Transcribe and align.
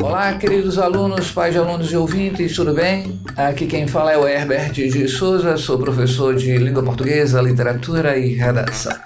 Olá, 0.00 0.32
queridos 0.32 0.78
alunos, 0.78 1.30
pais 1.30 1.52
de 1.52 1.58
alunos 1.58 1.92
e 1.92 1.96
ouvintes, 1.96 2.56
tudo 2.56 2.72
bem? 2.72 3.20
Aqui 3.36 3.66
quem 3.66 3.86
fala 3.86 4.12
é 4.12 4.16
o 4.16 4.26
Herbert 4.26 4.72
de 4.72 5.06
Souza, 5.06 5.58
sou 5.58 5.78
professor 5.78 6.34
de 6.34 6.56
língua 6.56 6.82
portuguesa, 6.82 7.40
literatura 7.42 8.16
e 8.16 8.34
redação. 8.34 8.96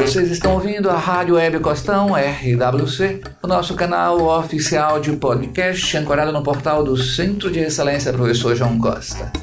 Vocês 0.00 0.30
estão 0.30 0.54
ouvindo 0.54 0.88
a 0.88 0.96
Rádio 0.96 1.34
Web 1.34 1.60
Costão, 1.60 2.14
RWC, 2.14 3.20
o 3.42 3.46
nosso 3.46 3.74
canal 3.74 4.22
oficial 4.38 5.00
de 5.00 5.12
podcast 5.16 5.96
ancorado 5.98 6.32
no 6.32 6.42
portal 6.42 6.82
do 6.82 6.96
Centro 6.96 7.50
de 7.50 7.60
Excelência 7.60 8.12
Professor 8.12 8.56
João 8.56 8.78
Costa. 8.78 9.41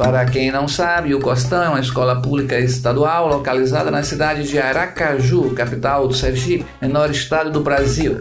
Para 0.00 0.24
quem 0.24 0.50
não 0.50 0.66
sabe, 0.66 1.14
o 1.14 1.20
Costão 1.20 1.62
é 1.62 1.68
uma 1.68 1.78
escola 1.78 2.22
pública 2.22 2.58
estadual 2.58 3.28
localizada 3.28 3.90
na 3.90 4.02
cidade 4.02 4.48
de 4.48 4.58
Aracaju, 4.58 5.50
capital 5.50 6.08
do 6.08 6.14
Sergipe, 6.14 6.64
menor 6.80 7.10
estado 7.10 7.50
do 7.50 7.60
Brasil. 7.60 8.18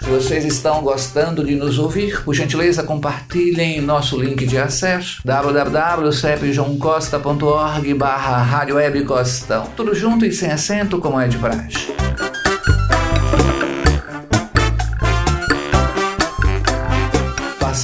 Se 0.00 0.10
vocês 0.10 0.44
estão 0.44 0.82
gostando 0.82 1.42
de 1.42 1.54
nos 1.54 1.78
ouvir, 1.78 2.22
por 2.22 2.34
gentileza 2.34 2.82
compartilhem 2.82 3.80
nosso 3.80 4.20
link 4.20 4.46
de 4.46 4.58
acesso 4.58 5.22
www.cepjoãocosta.org 5.24 7.94
barra 7.94 8.42
Rádio 8.42 8.76
Web 8.76 9.04
Costão. 9.04 9.64
Tudo 9.74 9.94
junto 9.94 10.26
e 10.26 10.32
sem 10.32 10.50
acento, 10.50 10.98
como 10.98 11.18
é 11.18 11.26
de 11.26 11.38
praxe. 11.38 11.90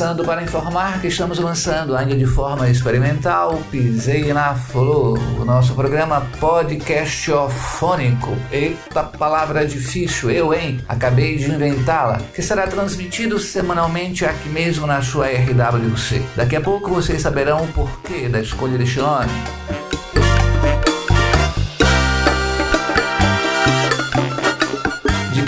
Passando 0.00 0.24
para 0.24 0.42
informar 0.42 0.98
que 0.98 1.08
estamos 1.08 1.38
lançando, 1.38 1.94
ainda 1.94 2.16
de 2.16 2.24
forma 2.24 2.70
experimental, 2.70 3.62
Pisei 3.70 4.32
na 4.32 4.54
Flor, 4.54 5.18
o 5.38 5.44
nosso 5.44 5.74
programa 5.74 6.26
podcastofônico. 6.40 8.34
Eita 8.50 9.02
palavra 9.02 9.66
difícil, 9.66 10.30
eu, 10.30 10.54
hein? 10.54 10.80
Acabei 10.88 11.36
de 11.36 11.50
inventá-la. 11.50 12.18
Que 12.34 12.40
será 12.40 12.66
transmitido 12.66 13.38
semanalmente 13.38 14.24
aqui 14.24 14.48
mesmo 14.48 14.86
na 14.86 15.02
sua 15.02 15.26
RWC. 15.26 16.22
Daqui 16.34 16.56
a 16.56 16.62
pouco 16.62 16.88
vocês 16.88 17.20
saberão 17.20 17.64
o 17.64 17.68
porquê 17.68 18.26
da 18.26 18.40
escolha 18.40 18.78
deste 18.78 19.00
nome. 19.00 19.28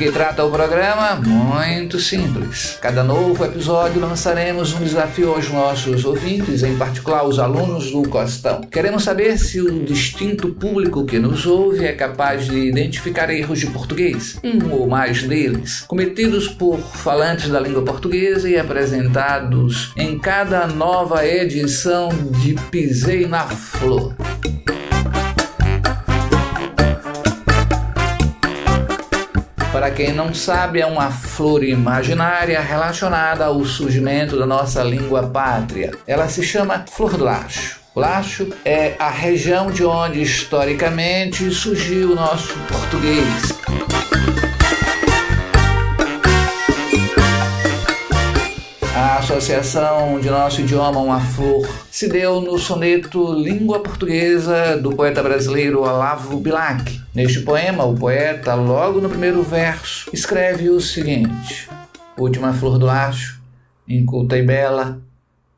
Que 0.02 0.10
trata 0.10 0.44
o 0.44 0.50
programa? 0.50 1.14
Muito 1.14 2.00
simples. 2.00 2.76
Cada 2.80 3.04
novo 3.04 3.44
episódio 3.44 4.00
lançaremos 4.00 4.72
um 4.72 4.82
desafio 4.82 5.32
aos 5.32 5.48
nossos 5.48 6.04
ouvintes, 6.04 6.64
em 6.64 6.76
particular 6.76 7.24
os 7.24 7.38
alunos 7.38 7.92
do 7.92 8.02
Costão. 8.08 8.62
Queremos 8.62 9.04
saber 9.04 9.38
se 9.38 9.60
o 9.60 9.84
distinto 9.84 10.48
público 10.48 11.06
que 11.06 11.20
nos 11.20 11.46
ouve 11.46 11.84
é 11.84 11.92
capaz 11.92 12.46
de 12.46 12.58
identificar 12.58 13.30
erros 13.30 13.60
de 13.60 13.68
português, 13.68 14.40
um 14.42 14.72
ou 14.72 14.88
mais 14.88 15.22
deles, 15.22 15.82
cometidos 15.86 16.48
por 16.48 16.80
falantes 16.80 17.48
da 17.48 17.60
língua 17.60 17.84
portuguesa 17.84 18.50
e 18.50 18.58
apresentados 18.58 19.92
em 19.96 20.18
cada 20.18 20.66
nova 20.66 21.24
edição 21.24 22.08
de 22.40 22.54
Pisei 22.72 23.28
na 23.28 23.46
Flor. 23.46 24.16
Para 29.72 29.90
quem 29.90 30.12
não 30.12 30.34
sabe, 30.34 30.82
é 30.82 30.86
uma 30.86 31.10
flor 31.10 31.64
imaginária 31.64 32.60
relacionada 32.60 33.46
ao 33.46 33.64
surgimento 33.64 34.38
da 34.38 34.44
nossa 34.44 34.82
língua 34.82 35.22
pátria. 35.22 35.92
Ela 36.06 36.28
se 36.28 36.42
chama 36.42 36.84
flor 36.86 37.16
do 37.16 37.24
lacho. 37.24 37.80
O 37.94 38.00
lacho 38.00 38.50
é 38.66 38.94
a 38.98 39.08
região 39.08 39.70
de 39.70 39.82
onde 39.82 40.20
historicamente 40.20 41.50
surgiu 41.50 42.12
o 42.12 42.14
nosso 42.14 42.54
português. 42.68 43.62
A 48.94 49.18
associação 49.20 50.20
de 50.20 50.28
nosso 50.28 50.60
idioma 50.60 51.00
a 51.00 51.02
uma 51.02 51.20
flor 51.20 51.66
se 51.90 52.08
deu 52.08 52.42
no 52.42 52.58
soneto 52.58 53.32
Língua 53.32 53.80
Portuguesa 53.80 54.76
do 54.76 54.90
poeta 54.90 55.22
brasileiro 55.22 55.80
Olavo 55.80 56.38
Bilac. 56.38 57.01
Neste 57.14 57.40
poema, 57.40 57.84
o 57.84 57.94
poeta, 57.94 58.54
logo 58.54 59.00
no 59.00 59.08
primeiro 59.08 59.42
verso, 59.42 60.08
escreve 60.12 60.70
o 60.70 60.80
seguinte: 60.80 61.68
Última 62.16 62.52
flor 62.52 62.78
do 62.78 62.86
lacho, 62.86 63.40
inculta 63.86 64.38
e 64.38 64.42
bela, 64.42 65.00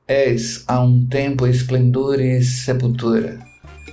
és 0.07 0.65
a 0.67 0.81
um 0.81 1.07
tempo 1.07 1.47
esplendor 1.47 2.21
e 2.21 2.43
sepultura 2.43 3.39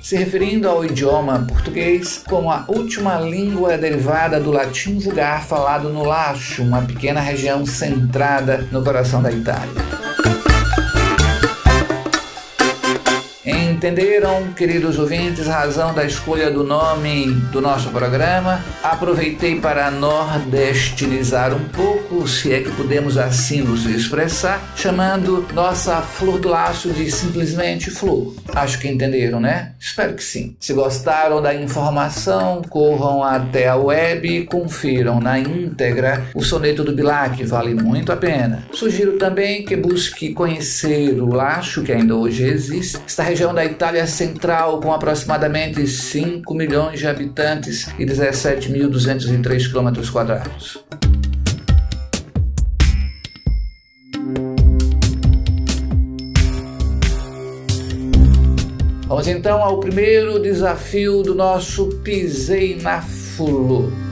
se 0.02 0.18
referindo 0.18 0.68
ao 0.68 0.84
idioma 0.84 1.46
português 1.48 2.24
como 2.28 2.52
a 2.52 2.66
última 2.68 3.20
língua 3.20 3.78
derivada 3.78 4.40
do 4.40 4.52
latim 4.52 4.98
vulgar 4.98 5.44
falado 5.44 5.90
no 5.90 6.04
Lacho, 6.04 6.64
uma 6.64 6.82
pequena 6.82 7.22
região 7.22 7.66
centrada 7.66 8.68
no 8.72 8.84
coração 8.84 9.22
da 9.22 9.32
Itália. 9.32 10.01
Entenderam, 13.82 14.54
queridos 14.54 15.00
ouvintes, 15.00 15.50
a 15.50 15.62
razão 15.62 15.92
da 15.92 16.06
escolha 16.06 16.52
do 16.52 16.64
nome 16.64 17.32
do 17.52 17.60
nosso 17.60 17.90
programa? 17.90 18.64
Aproveitei 18.84 19.60
para 19.60 19.90
nordestinizar 19.90 21.52
um 21.52 21.68
pouco, 21.70 22.28
se 22.28 22.54
é 22.54 22.62
que 22.62 22.70
podemos 22.74 23.18
assim 23.18 23.62
nos 23.62 23.88
expressar, 23.88 24.62
chamando 24.76 25.48
nossa 25.52 26.00
flor 26.00 26.38
do 26.38 26.48
laço 26.48 26.92
de 26.92 27.10
simplesmente 27.10 27.90
flor. 27.90 28.36
Acho 28.54 28.78
que 28.78 28.88
entenderam, 28.88 29.40
né? 29.40 29.72
Espero 29.80 30.14
que 30.14 30.24
sim. 30.24 30.56
Se 30.60 30.74
gostaram 30.74 31.42
da 31.42 31.56
informação, 31.56 32.62
corram 32.70 33.24
até 33.24 33.68
a 33.68 33.78
web 33.78 34.28
e 34.28 34.46
confiram 34.46 35.20
na 35.20 35.40
íntegra 35.40 36.28
o 36.36 36.44
soneto 36.44 36.84
do 36.84 36.94
Bilac, 36.94 37.44
vale 37.46 37.74
muito 37.74 38.12
a 38.12 38.16
pena. 38.16 38.64
Sugiro 38.74 39.18
também 39.18 39.66
que 39.66 39.76
busque 39.76 40.36
conhecer 40.36 41.20
o 41.20 41.34
laço 41.34 41.82
que 41.82 41.92
ainda 41.92 42.16
hoje 42.16 42.44
existe, 42.44 43.00
esta 43.08 43.24
região 43.24 43.52
da 43.52 43.71
Itália 43.72 44.06
Central, 44.06 44.80
com 44.80 44.94
aproximadamente 44.94 45.88
5 45.88 46.54
milhões 46.54 47.00
de 47.00 47.08
habitantes 47.08 47.88
e 47.98 48.06
17.203 48.06 49.68
quilômetros 49.68 50.10
quadrados. 50.10 50.84
Vamos 59.08 59.28
então 59.28 59.62
ao 59.62 59.80
primeiro 59.80 60.42
desafio 60.42 61.22
do 61.22 61.36
nosso 61.36 61.88
Pisei 62.04 62.80
na 62.82 63.02
Fulo. 63.02 64.11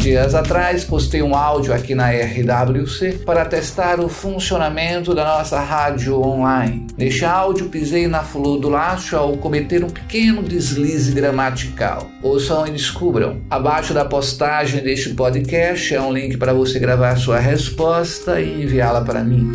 Dias 0.00 0.34
atrás 0.34 0.82
postei 0.82 1.20
um 1.20 1.36
áudio 1.36 1.74
aqui 1.74 1.94
na 1.94 2.08
RWC 2.08 3.20
para 3.26 3.44
testar 3.44 4.00
o 4.00 4.08
funcionamento 4.08 5.14
da 5.14 5.26
nossa 5.26 5.60
rádio 5.60 6.18
online. 6.18 6.86
Neste 6.96 7.26
áudio 7.26 7.68
pisei 7.68 8.08
na 8.08 8.22
flor 8.22 8.58
do 8.58 8.70
laço 8.70 9.14
ao 9.14 9.36
cometer 9.36 9.84
um 9.84 9.90
pequeno 9.90 10.42
deslize 10.42 11.12
gramatical. 11.12 12.10
Ouçam 12.22 12.66
e 12.66 12.70
descubram. 12.70 13.42
Abaixo 13.50 13.92
da 13.92 14.06
postagem 14.06 14.82
deste 14.82 15.10
podcast 15.10 15.94
é 15.94 16.00
um 16.00 16.14
link 16.14 16.38
para 16.38 16.54
você 16.54 16.78
gravar 16.78 17.16
sua 17.16 17.38
resposta 17.38 18.40
e 18.40 18.62
enviá-la 18.62 19.02
para 19.02 19.22
mim. 19.22 19.52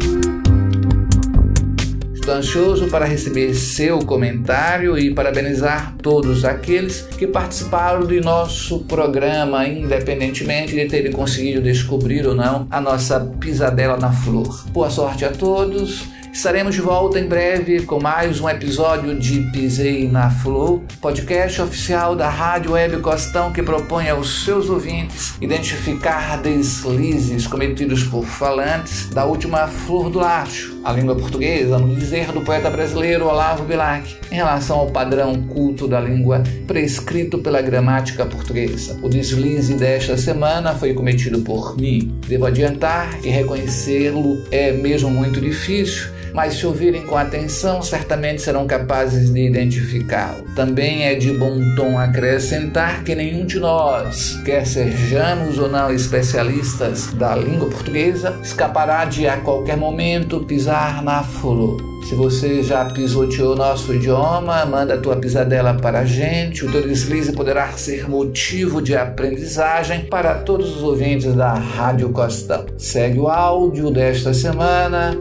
Ansioso 2.28 2.88
para 2.88 3.06
receber 3.06 3.54
seu 3.54 4.00
comentário 4.00 4.98
e 4.98 5.14
parabenizar 5.14 5.96
todos 6.02 6.44
aqueles 6.44 7.02
que 7.02 7.28
participaram 7.28 8.06
de 8.06 8.20
nosso 8.20 8.80
programa, 8.80 9.68
independentemente 9.68 10.74
de 10.74 10.86
terem 10.86 11.12
conseguido 11.12 11.62
descobrir 11.62 12.26
ou 12.26 12.34
não 12.34 12.68
a 12.72 12.82
nossa 12.82 13.20
pisadela 13.40 13.96
na 13.96 14.12
flor. 14.12 14.66
Boa 14.72 14.90
sorte 14.90 15.24
a 15.24 15.30
todos 15.30 16.16
Estaremos 16.36 16.76
de 16.76 16.82
volta 16.82 17.18
em 17.18 17.26
breve 17.30 17.84
com 17.84 17.98
mais 17.98 18.42
um 18.42 18.50
episódio 18.50 19.18
de 19.18 19.40
Pisei 19.54 20.06
na 20.10 20.30
Flow, 20.30 20.84
podcast 21.00 21.62
oficial 21.62 22.14
da 22.14 22.30
Rádio 22.30 22.74
Web 22.74 22.98
Costão 22.98 23.54
que 23.54 23.64
propõe 23.64 24.10
aos 24.10 24.44
seus 24.44 24.70
ouvintes 24.70 25.36
identificar 25.40 26.42
deslizes 26.42 27.48
cometidos 27.48 28.04
por 28.04 28.26
falantes 28.26 29.10
da 29.12 29.24
última 29.24 29.66
flor 29.70 30.10
do 30.10 30.20
lacho, 30.20 30.75
a 30.86 30.92
língua 30.92 31.16
portuguesa, 31.16 31.80
no 31.80 31.96
dizer 31.96 32.32
do 32.32 32.42
poeta 32.42 32.70
brasileiro 32.70 33.26
Olavo 33.26 33.64
Bilac, 33.64 34.16
em 34.32 34.36
relação 34.36 34.78
ao 34.78 34.92
padrão 34.92 35.42
culto 35.42 35.88
da 35.88 36.00
língua 36.00 36.44
prescrito 36.68 37.40
pela 37.40 37.60
gramática 37.60 38.24
portuguesa. 38.24 39.00
O 39.02 39.10
deslize 39.10 39.74
desta 39.74 40.16
semana 40.16 40.76
foi 40.76 40.94
cometido 40.94 41.40
por 41.40 41.76
mim. 41.76 42.14
Devo 42.28 42.46
adiantar 42.46 43.18
que 43.18 43.30
reconhecê-lo 43.30 44.44
é 44.52 44.72
mesmo 44.72 45.10
muito 45.10 45.42
difícil 45.42 46.14
mas 46.36 46.56
se 46.56 46.68
ouvirem 46.68 47.04
com 47.04 47.18
atenção, 47.18 47.82
certamente 47.82 48.42
serão 48.42 48.68
capazes 48.68 49.32
de 49.32 49.48
identificá-lo. 49.48 50.44
Também 50.54 51.06
é 51.06 51.16
de 51.16 51.32
bom 51.32 51.58
tom 51.76 51.98
acrescentar 51.98 53.06
que 53.06 53.16
nenhum 53.16 53.46
de 53.46 53.58
nós, 53.58 54.38
quer 54.44 54.68
sejamos 54.68 55.58
ou 55.58 55.70
não 55.70 55.94
especialistas 55.94 57.14
da 57.14 57.34
língua 57.38 57.70
portuguesa, 57.70 58.38
escapará 58.44 59.06
de 59.06 59.26
a 59.26 59.38
qualquer 59.38 59.78
momento 59.78 60.42
pisar 60.42 60.75
flor. 61.24 61.78
Se 62.08 62.14
você 62.14 62.62
já 62.62 62.86
pisoteou 62.86 63.56
nosso 63.56 63.94
idioma, 63.94 64.66
manda 64.66 64.98
tua 64.98 65.16
pisadela 65.16 65.74
para 65.74 66.00
a 66.00 66.06
gente. 66.06 66.64
O 66.64 66.72
teu 66.72 66.84
deslize 66.84 67.32
poderá 67.32 67.72
ser 67.72 68.08
motivo 68.08 68.82
de 68.82 68.96
aprendizagem 68.96 70.06
para 70.06 70.36
todos 70.36 70.76
os 70.76 70.84
ouvintes 70.84 71.34
da 71.34 71.54
Rádio 71.54 72.10
Costão. 72.10 72.66
Segue 72.78 73.20
o 73.20 73.28
áudio 73.28 73.90
desta 73.90 74.34
semana. 74.34 75.18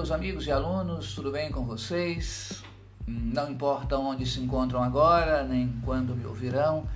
Meus 0.00 0.10
amigos 0.10 0.46
e 0.46 0.50
alunos, 0.50 1.14
tudo 1.14 1.30
bem 1.30 1.50
com 1.50 1.62
vocês? 1.66 2.62
Não 3.06 3.50
importa 3.50 3.98
onde 3.98 4.24
se 4.24 4.40
encontram 4.40 4.82
agora, 4.82 5.42
nem 5.42 5.78
quando 5.84 6.16
me 6.16 6.24
ouvirão, 6.24 6.88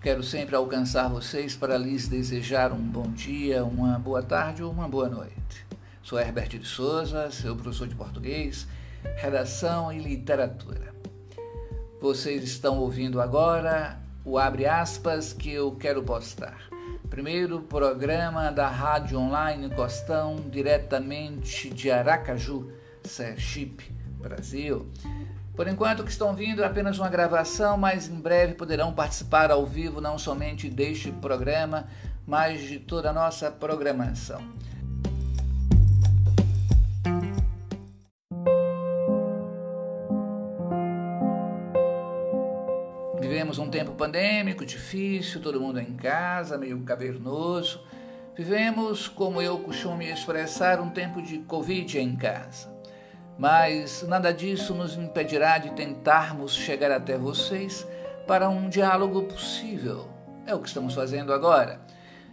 quero 0.00 0.22
sempre 0.22 0.54
alcançar 0.54 1.08
vocês 1.08 1.56
para 1.56 1.76
lhes 1.76 2.06
desejar 2.06 2.70
um 2.70 2.78
bom 2.78 3.10
dia, 3.10 3.64
uma 3.64 3.98
boa 3.98 4.22
tarde 4.22 4.62
ou 4.62 4.70
uma 4.70 4.88
boa 4.88 5.08
noite. 5.08 5.66
Sou 6.00 6.16
Herbert 6.16 6.50
de 6.50 6.64
Souza, 6.64 7.28
seu 7.32 7.56
professor 7.56 7.88
de 7.88 7.96
português, 7.96 8.68
redação 9.16 9.92
e 9.92 9.98
literatura. 9.98 10.94
Vocês 12.00 12.44
estão 12.44 12.78
ouvindo 12.78 13.20
agora 13.20 13.98
o 14.24 14.38
abre 14.38 14.64
aspas 14.64 15.32
que 15.32 15.50
eu 15.50 15.72
quero 15.72 16.04
postar 16.04 16.73
primeiro 17.14 17.60
programa 17.60 18.50
da 18.50 18.66
Rádio 18.66 19.20
Online 19.20 19.70
Costão, 19.70 20.34
diretamente 20.50 21.70
de 21.70 21.88
Aracaju, 21.88 22.72
Sergipe, 23.04 23.92
Brasil. 24.18 24.90
Por 25.54 25.68
enquanto, 25.68 26.02
que 26.02 26.10
estão 26.10 26.34
vindo 26.34 26.60
é 26.60 26.66
apenas 26.66 26.98
uma 26.98 27.08
gravação, 27.08 27.78
mas 27.78 28.08
em 28.08 28.20
breve 28.20 28.54
poderão 28.54 28.92
participar 28.92 29.52
ao 29.52 29.64
vivo 29.64 30.00
não 30.00 30.18
somente 30.18 30.68
deste 30.68 31.12
programa, 31.12 31.86
mas 32.26 32.62
de 32.62 32.80
toda 32.80 33.10
a 33.10 33.12
nossa 33.12 33.48
programação. 33.48 34.42
Vivemos 43.20 43.58
um 43.58 43.70
tempo 43.70 43.92
pandêmico, 43.92 44.66
difícil, 44.66 45.40
todo 45.40 45.60
mundo 45.60 45.80
em 45.80 45.94
casa, 45.94 46.58
meio 46.58 46.78
cavernoso. 46.82 47.80
Vivemos, 48.36 49.08
como 49.08 49.40
eu 49.40 49.58
costumo 49.58 49.96
me 49.96 50.10
expressar, 50.10 50.80
um 50.80 50.90
tempo 50.90 51.22
de 51.22 51.38
Covid 51.38 51.98
em 51.98 52.16
casa. 52.16 52.72
Mas 53.38 54.02
nada 54.02 54.32
disso 54.32 54.74
nos 54.74 54.96
impedirá 54.96 55.58
de 55.58 55.70
tentarmos 55.70 56.54
chegar 56.54 56.90
até 56.90 57.16
vocês 57.16 57.86
para 58.26 58.48
um 58.48 58.68
diálogo 58.68 59.22
possível. 59.22 60.08
É 60.46 60.54
o 60.54 60.60
que 60.60 60.68
estamos 60.68 60.94
fazendo 60.94 61.32
agora. 61.32 61.80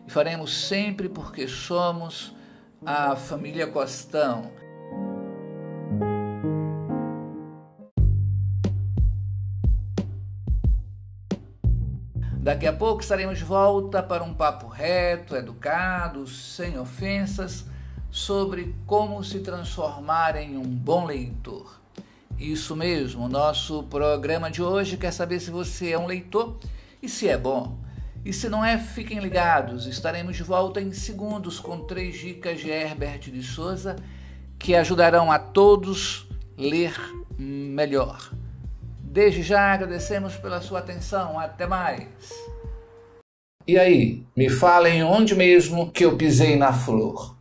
E 0.07 0.11
faremos 0.11 0.67
sempre 0.67 1.07
porque 1.07 1.47
somos 1.47 2.35
a 2.85 3.15
família 3.15 3.67
Costão 3.67 4.51
Daqui 12.41 12.65
a 12.65 12.73
pouco 12.73 13.01
estaremos 13.01 13.37
de 13.37 13.43
volta 13.43 14.01
para 14.01 14.23
um 14.23 14.33
papo 14.33 14.65
reto, 14.67 15.35
educado, 15.35 16.25
sem 16.25 16.79
ofensas, 16.79 17.65
sobre 18.09 18.75
como 18.87 19.23
se 19.23 19.41
transformar 19.41 20.35
em 20.35 20.57
um 20.57 20.63
bom 20.63 21.05
leitor. 21.05 21.79
Isso 22.39 22.75
mesmo, 22.75 23.29
nosso 23.29 23.83
programa 23.83 24.49
de 24.49 24.59
hoje 24.59 24.97
quer 24.97 25.11
saber 25.11 25.39
se 25.39 25.51
você 25.51 25.91
é 25.91 25.99
um 25.99 26.07
leitor 26.07 26.57
e 26.99 27.07
se 27.07 27.27
é 27.27 27.37
bom. 27.37 27.77
E 28.25 28.33
se 28.33 28.49
não 28.49 28.65
é, 28.65 28.75
fiquem 28.75 29.19
ligados, 29.19 29.85
estaremos 29.85 30.35
de 30.35 30.41
volta 30.41 30.81
em 30.81 30.91
segundos 30.91 31.59
com 31.59 31.81
três 31.81 32.17
dicas 32.17 32.59
de 32.59 32.71
Herbert 32.71 33.19
de 33.19 33.43
Souza 33.43 33.95
que 34.57 34.73
ajudarão 34.73 35.31
a 35.31 35.37
todos 35.37 36.27
ler 36.57 36.95
melhor. 37.37 38.31
Desde 39.11 39.43
já 39.43 39.73
agradecemos 39.73 40.37
pela 40.37 40.61
sua 40.61 40.79
atenção. 40.79 41.37
Até 41.37 41.67
mais. 41.67 42.07
E 43.67 43.77
aí, 43.77 44.23
me 44.33 44.49
falem 44.49 45.03
onde 45.03 45.35
mesmo 45.35 45.91
que 45.91 46.05
eu 46.05 46.15
pisei 46.15 46.55
na 46.55 46.71
flor. 46.71 47.35